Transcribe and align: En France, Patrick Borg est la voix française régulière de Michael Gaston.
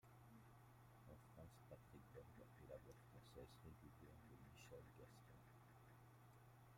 En 1.07 1.15
France, 1.31 1.61
Patrick 1.69 2.01
Borg 2.15 2.25
est 2.41 2.67
la 2.67 2.77
voix 2.85 2.95
française 3.11 3.53
régulière 3.63 4.17
de 4.31 4.35
Michael 4.49 4.83
Gaston. 4.97 5.41